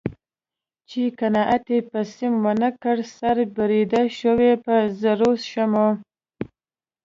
چې 0.89 1.01
قناعت 1.19 1.63
یې 1.73 1.79
په 1.91 1.99
سیم 2.13 2.33
و 2.43 2.47
نه 2.61 2.69
کړ 2.81 2.97
سر 3.17 3.37
بریده 3.55 4.03
شوه 4.19 4.51
په 4.65 4.75
زرو 5.01 5.31
شمع 5.49 5.87